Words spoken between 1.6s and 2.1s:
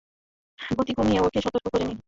করিনি।